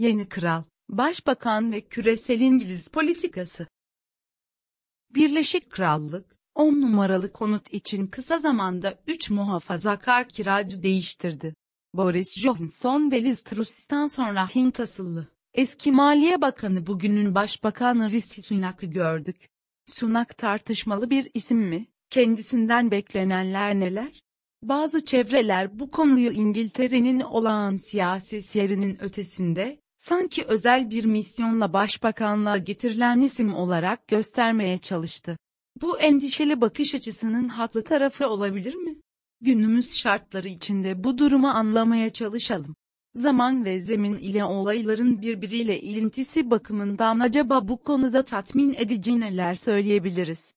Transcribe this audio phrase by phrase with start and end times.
[0.00, 3.66] Yeni Kral, Başbakan ve Küresel İngiliz Politikası
[5.14, 11.54] Birleşik Krallık, 10 numaralı konut için kısa zamanda 3 muhafazakar kiracı değiştirdi.
[11.94, 18.86] Boris Johnson ve Liz Truss'tan sonra Hint asıllı, eski Maliye Bakanı bugünün Başbakanı Rishi Sunak'ı
[18.86, 19.48] gördük.
[19.86, 21.86] Sunak tartışmalı bir isim mi?
[22.10, 24.20] Kendisinden beklenenler neler?
[24.62, 33.20] Bazı çevreler bu konuyu İngiltere'nin olağan siyasi seyirinin ötesinde, sanki özel bir misyonla başbakanlığa getirilen
[33.20, 35.36] isim olarak göstermeye çalıştı.
[35.80, 38.96] Bu endişeli bakış açısının haklı tarafı olabilir mi?
[39.40, 42.76] Günümüz şartları içinde bu durumu anlamaya çalışalım.
[43.14, 50.54] Zaman ve zemin ile olayların birbiriyle ilintisi bakımından acaba bu konuda tatmin edici neler söyleyebiliriz?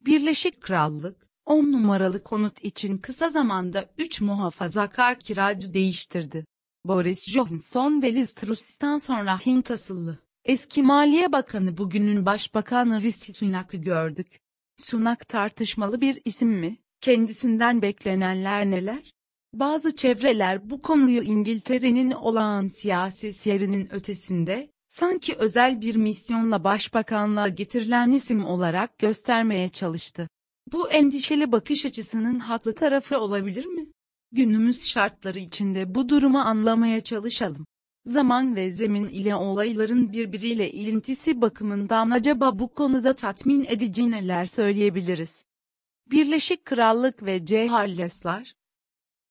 [0.00, 6.44] Birleşik Krallık, 10 numaralı konut için kısa zamanda 3 muhafazakar kiracı değiştirdi.
[6.84, 13.76] Boris Johnson ve Liz Truss'tan sonra Hint asıllı, eski Maliye Bakanı bugünün Başbakanı Rishi Sunak'ı
[13.76, 14.40] gördük.
[14.76, 16.78] Sunak tartışmalı bir isim mi?
[17.00, 19.12] Kendisinden beklenenler neler?
[19.54, 28.10] Bazı çevreler bu konuyu İngiltere'nin olağan siyasi seyirinin ötesinde, sanki özel bir misyonla başbakanlığa getirilen
[28.10, 30.28] isim olarak göstermeye çalıştı.
[30.72, 33.86] Bu endişeli bakış açısının haklı tarafı olabilir mi?
[34.32, 37.66] Günümüz şartları içinde bu durumu anlamaya çalışalım.
[38.06, 45.44] Zaman ve zemin ile olayların birbiriyle ilintisi bakımından acaba bu konuda tatmin edici neler söyleyebiliriz?
[46.10, 48.54] Birleşik Krallık ve Ceharleslar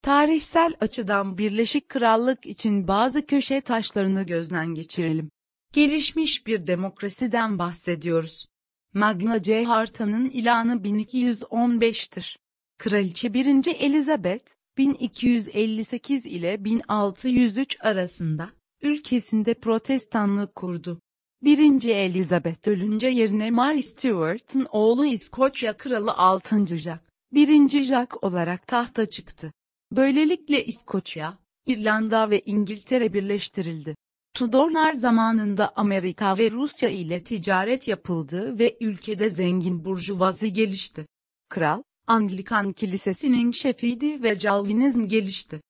[0.01, 5.29] Tarihsel açıdan Birleşik Krallık için bazı köşe taşlarını gözden geçirelim.
[5.73, 8.47] Gelişmiş bir demokrasiden bahsediyoruz.
[8.93, 12.37] Magna Carta'nın ilanı 1215'tir.
[12.77, 13.75] Kraliçe 1.
[13.79, 18.49] Elizabeth, 1258 ile 1603 arasında,
[18.81, 20.99] ülkesinde protestanlığı kurdu.
[21.43, 21.89] 1.
[21.89, 26.77] Elizabeth ölünce yerine Mary Stuart'ın oğlu İskoçya Kralı 6.
[26.77, 27.03] Jack,
[27.33, 27.83] 1.
[27.83, 29.53] Jack olarak tahta çıktı.
[29.91, 31.37] Böylelikle İskoçya,
[31.67, 33.95] İrlanda ve İngiltere birleştirildi.
[34.33, 41.05] Tudorlar zamanında Amerika ve Rusya ile ticaret yapıldı ve ülkede zengin burjuvazi gelişti.
[41.49, 45.61] Kral, Anglikan Kilisesi'nin şefiydi ve Calvinizm gelişti.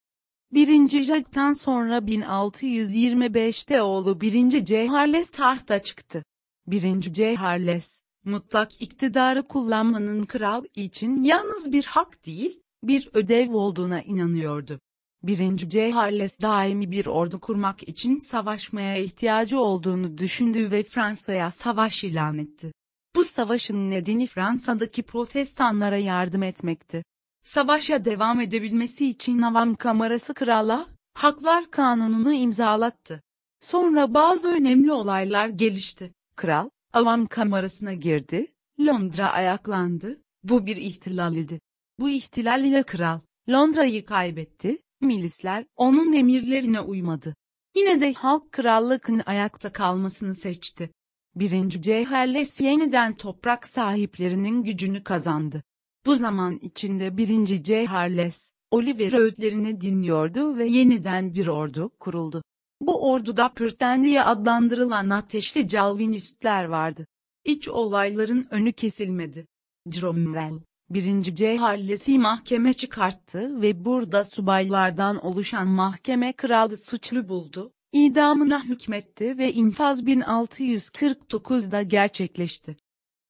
[0.54, 1.04] 1.
[1.04, 4.66] Jack'tan sonra 1625'te oğlu 1.
[4.66, 6.24] Ceharles tahta çıktı.
[6.68, 7.02] 1.
[7.02, 14.80] Ceharles, mutlak iktidarı kullanmanın kral için yalnız bir hak değil, bir ödev olduğuna inanıyordu.
[15.24, 15.58] 1.
[15.58, 22.72] Ceharles daimi bir ordu kurmak için savaşmaya ihtiyacı olduğunu düşündü ve Fransa'ya savaş ilan etti.
[23.16, 27.04] Bu savaşın nedeni Fransa'daki protestanlara yardım etmekti.
[27.44, 33.24] Savaşa devam edebilmesi için Avam Kamerası krala, Haklar Kanunu'nu imzalattı.
[33.60, 36.14] Sonra bazı önemli olaylar gelişti.
[36.36, 38.48] Kral, Avam Kamerası'na girdi,
[38.80, 41.62] Londra ayaklandı, bu bir ihtilal idi.
[42.00, 43.20] Bu ihtilal ile kral,
[43.50, 47.36] Londra'yı kaybetti, milisler onun emirlerine uymadı.
[47.76, 50.90] Yine de halk krallıkın ayakta kalmasını seçti.
[51.36, 51.70] 1.
[51.70, 55.64] Ceherles yeniden toprak sahiplerinin gücünü kazandı.
[56.06, 57.64] Bu zaman içinde 1.
[57.64, 62.44] Ceherles, Oliver öğütlerini dinliyordu ve yeniden bir ordu kuruldu.
[62.82, 67.08] Bu orduda Pürten diye adlandırılan ateşli Calvinistler vardı.
[67.46, 69.48] İç olayların önü kesilmedi.
[69.90, 71.24] Cromwell, 1.
[71.24, 80.04] Ceharles'i mahkeme çıkarttı ve burada subaylardan oluşan mahkeme kralı suçlu buldu, idamına hükmetti ve infaz
[80.04, 82.78] 1649'da gerçekleşti.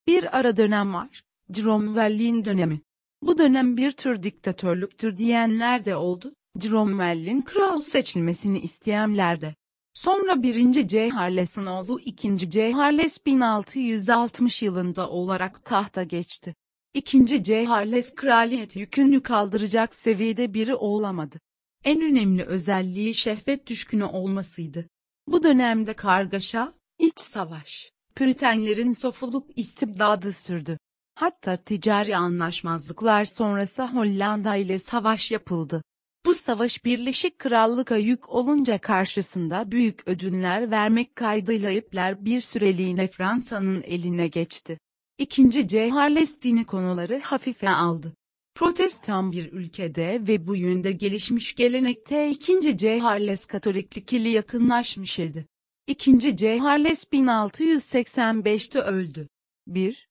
[0.07, 2.81] Bir ara dönem var, Cromwell'in dönemi.
[3.21, 9.55] Bu dönem bir tür diktatörlüktür diyenler de oldu, Cromwell'in kral seçilmesini isteyenler de.
[9.93, 10.87] Sonra 1.
[10.87, 12.49] Ceharles'in oğlu 2.
[12.49, 16.55] Ceharles 1660 yılında olarak tahta geçti.
[16.93, 21.39] İkinci Ceharles kraliyet yükünü kaldıracak seviyede biri olamadı.
[21.83, 24.89] En önemli özelliği şehvet düşkünü olmasıydı.
[25.27, 30.77] Bu dönemde kargaşa, iç savaş, Püritenlerin sofuluk istibdadı sürdü.
[31.15, 35.81] Hatta ticari anlaşmazlıklar sonrası Hollanda ile savaş yapıldı.
[36.25, 43.81] Bu savaş Birleşik Krallık'a yük olunca karşısında büyük ödünler vermek kaydıyla ipler bir süreliğine Fransa'nın
[43.81, 44.79] eline geçti.
[45.17, 48.15] İkinci Ceharles dini konuları hafife aldı.
[48.55, 55.47] Protestan bir ülkede ve bu yönde gelişmiş gelenekte ikinci Ceharles Katoliklik ile yakınlaşmış idi.
[55.87, 59.29] İkinci Ceharles 1685'te öldü.
[59.67, 60.09] 1.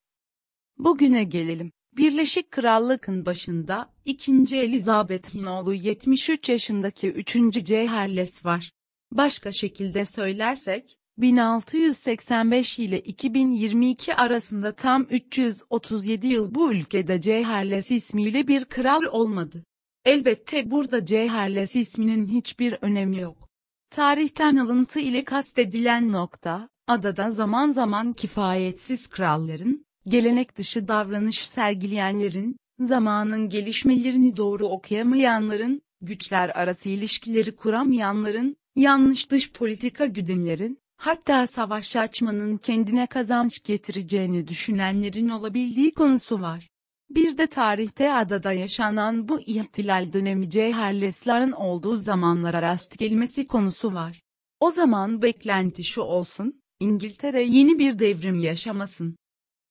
[0.78, 1.72] Bugüne gelelim.
[1.92, 4.32] Birleşik Krallık'ın başında 2.
[4.56, 7.64] Elizabeth'in oğlu 73 yaşındaki 3.
[7.64, 8.72] Ceharles var.
[9.12, 18.64] Başka şekilde söylersek, 1685 ile 2022 arasında tam 337 yıl bu ülkede Ceyherles ismiyle bir
[18.64, 19.64] kral olmadı.
[20.04, 23.48] Elbette burada Ceyherles isminin hiçbir önemi yok.
[23.90, 33.48] Tarihten alıntı ile kastedilen nokta, adada zaman zaman kifayetsiz kralların, gelenek dışı davranış sergileyenlerin, zamanın
[33.48, 43.06] gelişmelerini doğru okuyamayanların, güçler arası ilişkileri kuramayanların, yanlış dış politika güdümlerin, hatta savaş açmanın kendine
[43.06, 46.68] kazanç getireceğini düşünenlerin olabildiği konusu var.
[47.10, 54.20] Bir de tarihte adada yaşanan bu ihtilal dönemi Ceyherlesların olduğu zamanlara rast gelmesi konusu var.
[54.60, 59.16] O zaman beklenti şu olsun, İngiltere yeni bir devrim yaşamasın.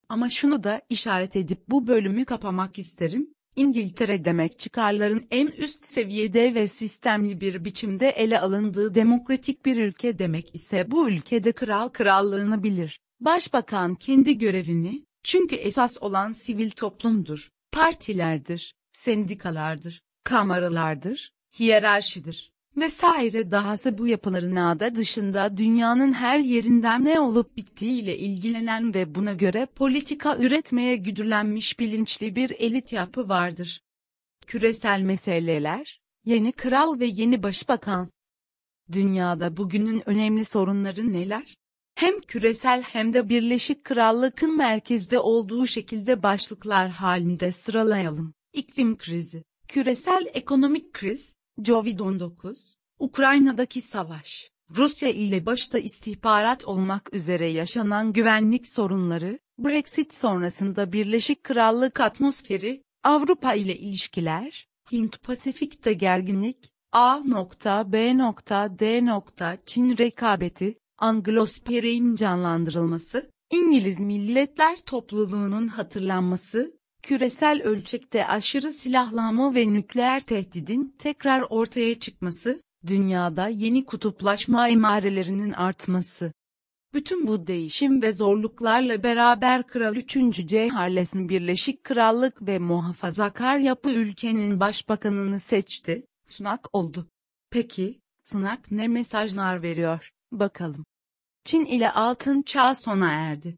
[0.09, 6.56] Ama şunu da işaret edip bu bölümü kapamak isterim, İngiltere demek çıkarların en üst seviyede
[6.56, 12.63] ve sistemli bir biçimde ele alındığı demokratik bir ülke demek ise bu ülkede kral krallığını
[12.63, 13.00] bilir.
[13.19, 24.07] Başbakan kendi görevini, çünkü esas olan sivil toplumdur, partilerdir, sendikalardır, kameralardır, hiyerarşidir vesaire dahası bu
[24.07, 30.95] yapıların ağda dışında dünyanın her yerinden ne olup bittiğiyle ilgilenen ve buna göre politika üretmeye
[30.95, 33.81] güdülenmiş bilinçli bir elit yapı vardır.
[34.47, 38.12] Küresel meseleler, yeni kral ve yeni başbakan.
[38.91, 41.56] Dünyada bugünün önemli sorunları neler?
[41.95, 48.33] Hem küresel hem de Birleşik Krallık'ın merkezde olduğu şekilde başlıklar halinde sıralayalım.
[48.53, 58.13] İklim krizi, küresel ekonomik kriz, Covid-19, Ukrayna'daki savaş, Rusya ile başta istihbarat olmak üzere yaşanan
[58.13, 68.18] güvenlik sorunları, Brexit sonrasında Birleşik Krallık atmosferi, Avrupa ile ilişkiler, Hint-Pasifik'te gerginlik, A.B.D.
[69.65, 76.76] Çin rekabeti, Anglosper'in canlandırılması, İngiliz Milletler Topluluğu'nun hatırlanması,
[77.07, 86.33] küresel ölçekte aşırı silahlanma ve nükleer tehdidin tekrar ortaya çıkması, dünyada yeni kutuplaşma emarelerinin artması.
[86.94, 90.13] Bütün bu değişim ve zorluklarla beraber Kral 3.
[90.48, 97.07] Charles'in Birleşik Krallık ve muhafazakar yapı ülkenin başbakanını seçti, Sunak oldu.
[97.50, 100.86] Peki, Sunak ne mesajlar veriyor, bakalım.
[101.44, 103.57] Çin ile altın çağ sona erdi.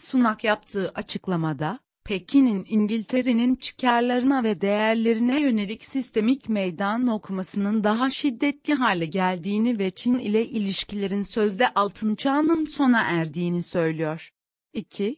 [0.00, 9.06] Sunak yaptığı açıklamada, Pekin'in İngiltere'nin çıkarlarına ve değerlerine yönelik sistemik meydan okumasının daha şiddetli hale
[9.06, 14.30] geldiğini ve Çin ile ilişkilerin sözde altın çağının sona erdiğini söylüyor.
[14.72, 15.16] 2.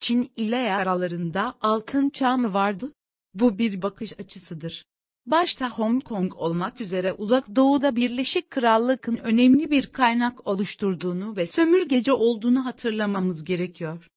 [0.00, 2.92] Çin ile aralarında altın çağ mı vardı?
[3.34, 4.84] Bu bir bakış açısıdır.
[5.26, 12.12] Başta Hong Kong olmak üzere uzak doğuda Birleşik Krallık'ın önemli bir kaynak oluşturduğunu ve sömürgeci
[12.12, 14.11] olduğunu hatırlamamız gerekiyor.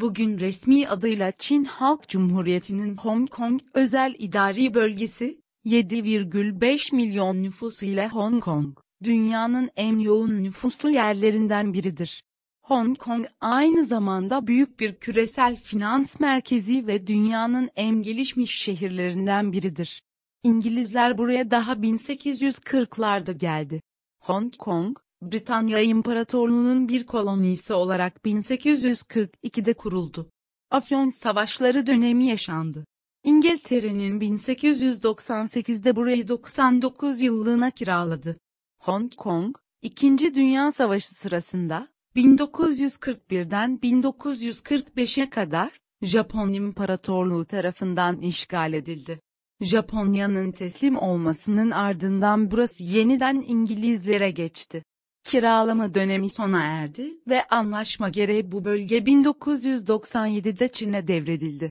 [0.00, 8.08] Bugün resmi adıyla Çin Halk Cumhuriyeti'nin Hong Kong Özel İdari Bölgesi, 7,5 milyon nüfusu ile
[8.08, 12.22] Hong Kong, dünyanın en yoğun nüfuslu yerlerinden biridir.
[12.62, 20.02] Hong Kong aynı zamanda büyük bir küresel finans merkezi ve dünyanın en gelişmiş şehirlerinden biridir.
[20.42, 23.82] İngilizler buraya daha 1840'larda geldi.
[24.20, 30.30] Hong Kong, Britanya İmparatorluğu'nun bir kolonisi olarak 1842'de kuruldu.
[30.70, 32.84] Afyon Savaşları dönemi yaşandı.
[33.24, 38.36] İngiltere'nin 1898'de burayı 99 yıllığına kiraladı.
[38.82, 49.20] Hong Kong, İkinci Dünya Savaşı sırasında, 1941'den 1945'e kadar, Japon İmparatorluğu tarafından işgal edildi.
[49.60, 54.82] Japonya'nın teslim olmasının ardından burası yeniden İngilizlere geçti.
[55.28, 61.70] Kiralama dönemi sona erdi ve anlaşma gereği bu bölge 1997'de Çin'e devredildi.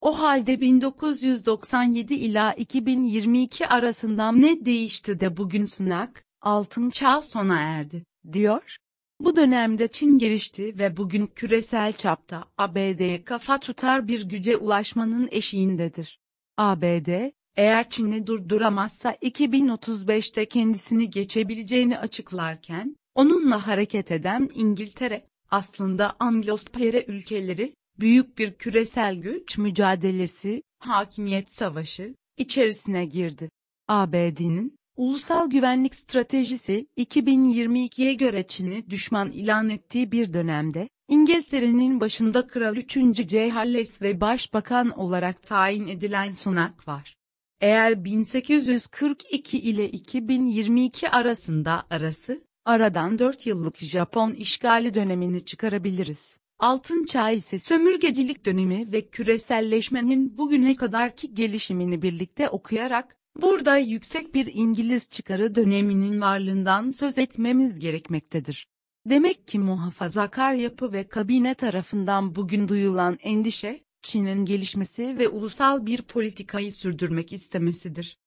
[0.00, 8.04] O halde 1997 ila 2022 arasında ne değişti de bugün Sunak, altın çağ sona erdi,
[8.32, 8.76] diyor.
[9.20, 16.20] Bu dönemde Çin gelişti ve bugün küresel çapta ABD'ye kafa tutar bir güce ulaşmanın eşiğindedir.
[16.56, 27.74] ABD, eğer Çin'i durduramazsa 2035'te kendisini geçebileceğini açıklarken, onunla hareket eden İngiltere, aslında Anglospere ülkeleri,
[28.00, 33.48] büyük bir küresel güç mücadelesi, hakimiyet savaşı, içerisine girdi.
[33.88, 42.76] ABD'nin, Ulusal Güvenlik Stratejisi 2022'ye göre Çin'i düşman ilan ettiği bir dönemde, İngiltere'nin başında Kral
[42.76, 43.28] 3.
[43.28, 47.14] Charles ve Başbakan olarak tayin edilen Sunak var.
[47.62, 56.36] Eğer 1842 ile 2022 arasında arası, aradan 4 yıllık Japon işgali dönemini çıkarabiliriz.
[56.58, 64.50] Altın çağ ise sömürgecilik dönemi ve küreselleşmenin bugüne kadarki gelişimini birlikte okuyarak, burada yüksek bir
[64.54, 68.66] İngiliz çıkarı döneminin varlığından söz etmemiz gerekmektedir.
[69.06, 76.02] Demek ki muhafazakar yapı ve kabine tarafından bugün duyulan endişe, Çin'in gelişmesi ve ulusal bir
[76.02, 78.18] politikayı sürdürmek istemesidir.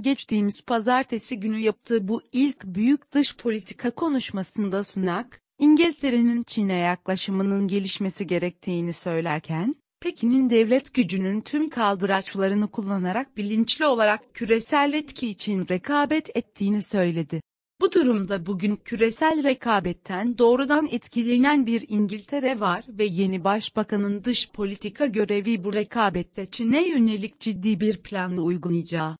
[0.00, 8.26] Geçtiğimiz pazartesi günü yaptığı bu ilk büyük dış politika konuşmasında Sunak, İngiltere'nin Çin'e yaklaşımının gelişmesi
[8.26, 16.82] gerektiğini söylerken, Pekin'in devlet gücünün tüm kaldıraçlarını kullanarak bilinçli olarak küresel etki için rekabet ettiğini
[16.82, 17.40] söyledi.
[17.80, 25.06] Bu durumda bugün küresel rekabetten doğrudan etkilenen bir İngiltere var ve yeni başbakanın dış politika
[25.06, 29.16] görevi bu rekabette Çin'e yönelik ciddi bir planla uygulayacağı.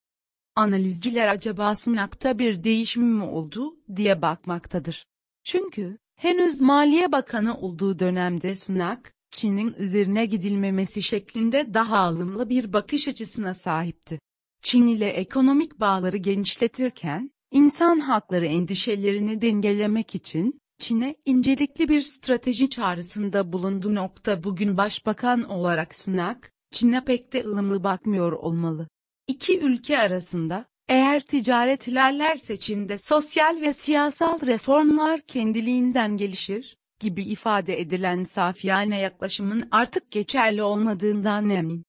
[0.57, 5.07] Analizciler acaba Sunak'ta bir değişim mi oldu diye bakmaktadır.
[5.45, 13.09] Çünkü henüz Maliye Bakanı olduğu dönemde Sunak, Çin'in üzerine gidilmemesi şeklinde daha alımlı bir bakış
[13.09, 14.19] açısına sahipti.
[14.63, 23.53] Çin ile ekonomik bağları genişletirken, İnsan hakları endişelerini dengelemek için, Çin'e incelikli bir strateji çağrısında
[23.53, 23.95] bulundu.
[23.95, 28.89] Nokta bugün başbakan olarak Sunak, Çin'e pek de ılımlı bakmıyor olmalı.
[29.29, 37.81] İki ülke arasında, eğer ticaret ilerlerse Çin'de sosyal ve siyasal reformlar kendiliğinden gelişir, gibi ifade
[37.81, 41.85] edilen safiyane yaklaşımın artık geçerli olmadığından emin.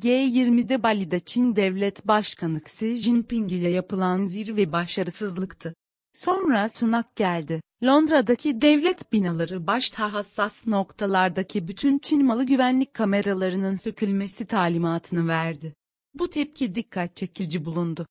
[0.00, 5.74] G20'de Bali'de Çin Devlet Başkanı Xi Jinping ile yapılan zirve başarısızlıktı.
[6.12, 7.60] Sonra Sunak geldi.
[7.84, 15.74] Londra'daki devlet binaları başta hassas noktalardaki bütün Çin malı güvenlik kameralarının sökülmesi talimatını verdi.
[16.14, 18.06] Bu tepki dikkat çekici bulundu.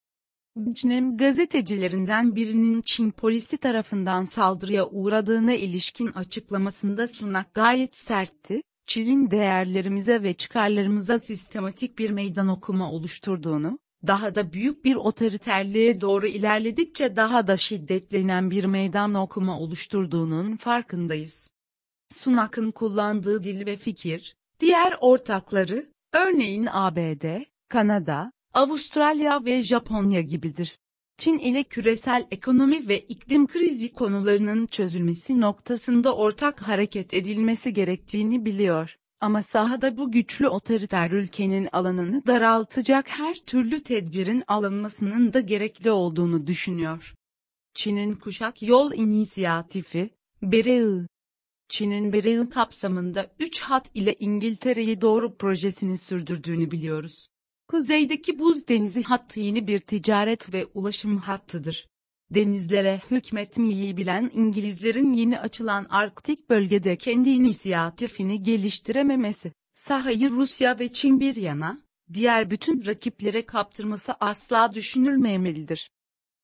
[0.75, 10.23] Çin'in gazetecilerinden birinin Çin polisi tarafından saldırıya uğradığına ilişkin açıklamasında Sunak gayet sertti, Çin'in değerlerimize
[10.23, 17.47] ve çıkarlarımıza sistematik bir meydan okuma oluşturduğunu, daha da büyük bir otoriterliğe doğru ilerledikçe daha
[17.47, 21.49] da şiddetlenen bir meydan okuma oluşturduğunun farkındayız.
[22.11, 30.77] Sunak'ın kullandığı dil ve fikir, diğer ortakları, örneğin ABD, Kanada, Avustralya ve Japonya gibidir.
[31.17, 38.97] Çin ile küresel ekonomi ve iklim krizi konularının çözülmesi noktasında ortak hareket edilmesi gerektiğini biliyor.
[39.21, 46.47] Ama sahada bu güçlü otoriter ülkenin alanını daraltacak her türlü tedbirin alınmasının da gerekli olduğunu
[46.47, 47.13] düşünüyor.
[47.73, 50.09] Çin'in Kuşak Yol İnisiyatifi,
[50.41, 51.07] BRI,
[51.69, 57.27] Çin'in BRI kapsamında 3 hat ile İngiltere'yi doğru projesini sürdürdüğünü biliyoruz.
[57.73, 61.87] Kuzeydeki buz denizi hattı yeni bir ticaret ve ulaşım hattıdır.
[62.31, 71.19] Denizlere hükmetmeyi bilen İngilizlerin yeni açılan Arktik bölgede kendi inisiyatifini geliştirememesi, sahayı Rusya ve Çin
[71.19, 71.81] bir yana,
[72.13, 75.91] diğer bütün rakiplere kaptırması asla düşünülmemelidir.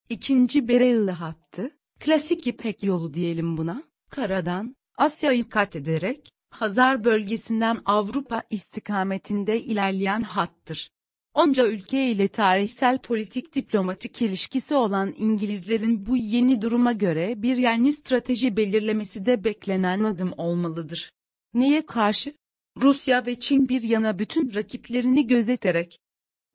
[0.08, 1.70] İkinci Bereğli hattı,
[2.00, 10.90] klasik İpek yolu diyelim buna, karadan, Asya'yı kat ederek, Hazar bölgesinden Avrupa istikametinde ilerleyen hattır.
[11.34, 17.92] Onca ülke ile tarihsel politik diplomatik ilişkisi olan İngilizlerin bu yeni duruma göre bir yeni
[17.92, 21.12] strateji belirlemesi de beklenen adım olmalıdır.
[21.54, 22.34] Neye karşı?
[22.80, 25.98] Rusya ve Çin bir yana bütün rakiplerini gözeterek.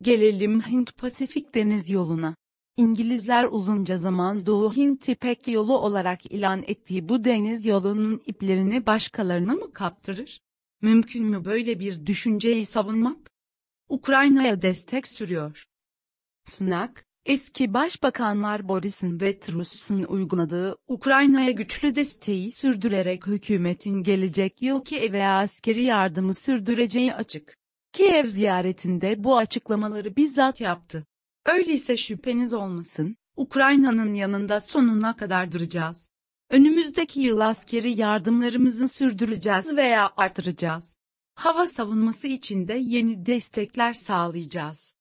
[0.02, 2.34] Gelelim Hint-Pasifik deniz yoluna.
[2.76, 9.54] İngilizler uzunca zaman Doğu Hint İpek yolu olarak ilan ettiği bu deniz yolunun iplerini başkalarına
[9.54, 10.40] mı kaptırır?
[10.82, 13.35] Mümkün mü böyle bir düşünceyi savunmak?
[13.88, 15.64] Ukrayna'ya destek sürüyor.
[16.44, 25.26] Sunak, eski başbakanlar Boris'in ve Truss'un uyguladığı Ukrayna'ya güçlü desteği sürdürerek hükümetin gelecek yılki ve
[25.26, 27.56] askeri yardımı sürdüreceği açık.
[27.92, 31.06] Kiev ziyaretinde bu açıklamaları bizzat yaptı.
[31.46, 36.10] Öyleyse şüpheniz olmasın, Ukrayna'nın yanında sonuna kadar duracağız.
[36.50, 40.96] Önümüzdeki yıl askeri yardımlarımızı sürdüreceğiz veya artıracağız.
[41.36, 44.94] Hava savunması için de yeni destekler sağlayacağız.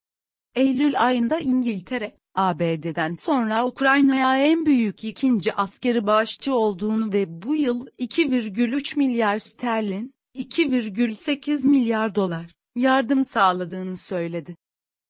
[0.56, 7.88] Eylül ayında İngiltere, ABD'den sonra Ukrayna'ya en büyük ikinci askeri bağışçı olduğunu ve bu yıl
[7.88, 14.56] 2,3 milyar sterlin, 2,8 milyar dolar yardım sağladığını söyledi.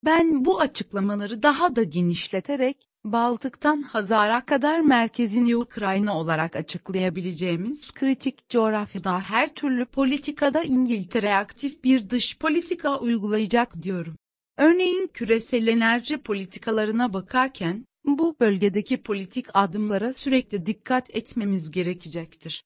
[0.06, 9.20] Ben bu açıklamaları daha da genişleterek, Baltık'tan Hazar'a kadar merkezini Ukrayna olarak açıklayabileceğimiz kritik coğrafyada
[9.20, 14.18] her türlü politikada İngiltere aktif bir dış politika uygulayacak diyorum.
[14.58, 22.64] Örneğin küresel enerji politikalarına bakarken, bu bölgedeki politik adımlara sürekli dikkat etmemiz gerekecektir.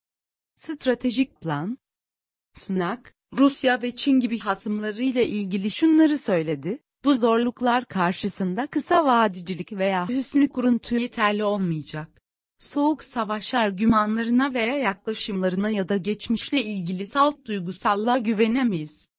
[0.56, 1.78] Stratejik plan
[2.54, 10.10] Sunak, Rusya ve Çin gibi hasımlarıyla ilgili şunları söyledi, bu zorluklar karşısında kısa vadicilik veya
[10.10, 12.22] hüsnü kuruntu yeterli olmayacak.
[12.60, 19.10] Soğuk savaş argümanlarına veya yaklaşımlarına ya da geçmişle ilgili salt duygusallığa güvenemeyiz.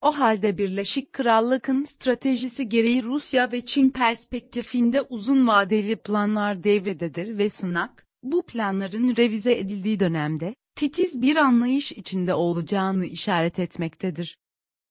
[0.00, 7.48] O halde Birleşik Krallık'ın stratejisi gereği Rusya ve Çin perspektifinde uzun vadeli planlar devrededir ve
[7.48, 14.38] Sunak, bu planların revize edildiği dönemde, titiz bir anlayış içinde olacağını işaret etmektedir.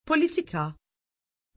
[0.06, 0.76] Politika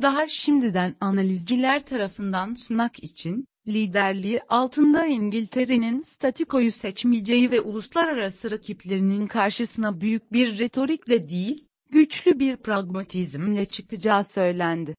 [0.02, 10.00] Daha şimdiden analizciler tarafından Sunak için, liderliği altında İngiltere'nin statikoyu seçmeyeceği ve uluslararası rakiplerinin karşısına
[10.00, 14.94] büyük bir retorikle değil, güçlü bir pragmatizmle çıkacağı söylendi.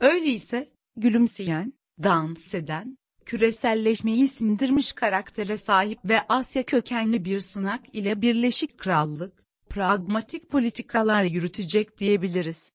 [0.00, 8.78] Öyleyse, gülümseyen, dans eden, küreselleşmeyi sindirmiş karaktere sahip ve Asya kökenli bir sınak ile Birleşik
[8.78, 12.72] Krallık, pragmatik politikalar yürütecek diyebiliriz.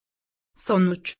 [0.55, 1.15] Sonuç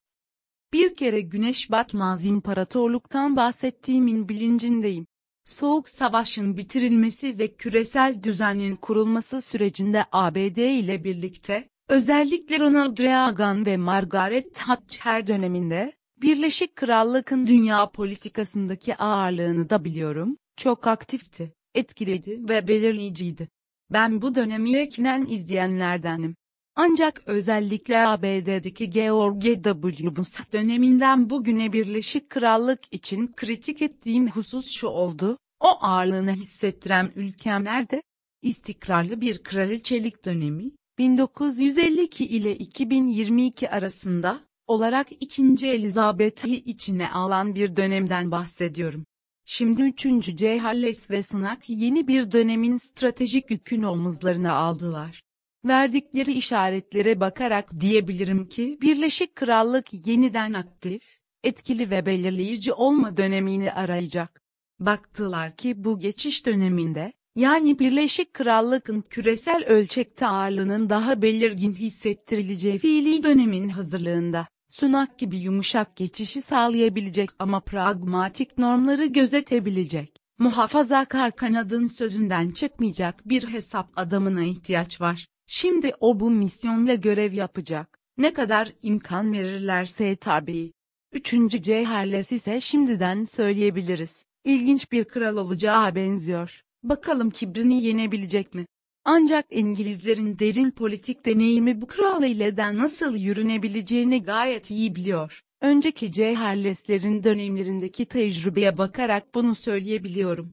[0.76, 5.08] Bir kere güneş batmaz imparatorluktan bahsettiğimin bilincindeyim.
[5.46, 13.78] Soğuk Savaş'ın bitirilmesi ve küresel düzenin kurulması sürecinde ABD ile birlikte, özellikle Ronald Reagan ve
[13.78, 23.50] Margaret Thatcher döneminde, Birleşik Krallık'ın dünya politikasındaki ağırlığını da biliyorum, çok aktifti, etkiledi ve belirleyiciydi.
[23.92, 26.36] Ben bu dönemi yakinen izleyenlerdenim.
[26.78, 30.16] Ancak özellikle ABD'deki George W.
[30.16, 37.64] Bush döneminden bugüne Birleşik Krallık için kritik ettiğim husus şu oldu, o ağırlığını hissettiren ülkem
[37.64, 38.02] nerede?
[38.42, 45.68] İstikrarlı bir kraliçelik dönemi, 1952 ile 2022 arasında, olarak 2.
[45.68, 49.06] Elizabeth'i içine alan bir dönemden bahsediyorum.
[49.46, 50.36] Şimdi 3.
[50.36, 55.22] Cehalles ve Sunak yeni bir dönemin stratejik yükünü omuzlarına aldılar.
[55.66, 64.42] Verdikleri işaretlere bakarak diyebilirim ki Birleşik Krallık yeniden aktif, etkili ve belirleyici olma dönemini arayacak.
[64.80, 73.24] Baktılar ki bu geçiş döneminde, yani Birleşik Krallık'ın küresel ölçekte ağırlığının daha belirgin hissettirileceği fiili
[73.24, 83.30] dönemin hazırlığında, Sunak gibi yumuşak geçişi sağlayabilecek ama pragmatik normları gözetebilecek, muhafazakar kanadın sözünden çıkmayacak
[83.30, 85.28] bir hesap adamına ihtiyaç var.
[85.48, 88.00] Şimdi o bu misyonla görev yapacak.
[88.18, 90.74] Ne kadar imkan verirlerse tabii.
[91.14, 94.26] Üçüncü Cehalles ise şimdiden söyleyebiliriz.
[94.46, 96.62] İlginç bir kral olacağı benziyor.
[96.84, 98.66] Bakalım kibrini yenebilecek mi?
[99.06, 105.42] Ancak İngilizlerin derin politik deneyimi bu kral ile de nasıl yürünebileceğini gayet iyi biliyor.
[105.62, 110.52] Önceki Cehaleslerin dönemlerindeki tecrübeye bakarak bunu söyleyebiliyorum.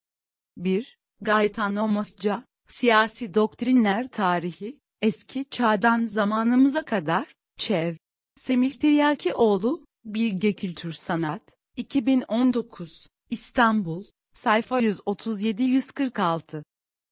[0.56, 0.96] 1.
[1.20, 7.96] Gaetano Mosca, Siyasi Doktrinler Tarihi, Eski Çağdan Zamanımıza Kadar, Çev.
[8.36, 11.42] Semih Tiryakioğlu, Bilge Kültür Sanat,
[11.76, 16.64] 2019, İstanbul, sayfa 137-146.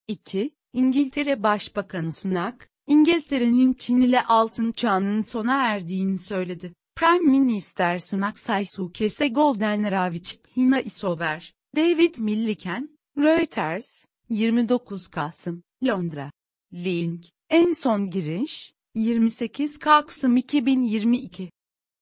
[0.09, 0.51] 2.
[0.73, 6.73] İngiltere Başbakanı Sunak, İngiltere'nin Çin ile altın çağının sona erdiğini söyledi.
[6.97, 16.31] Prime Minister Sunak Saysuke Golden Ravich Hina Isover, David Milliken, Reuters, 29 Kasım, Londra.
[16.73, 21.51] Link, en son giriş, 28 Kasım 2022.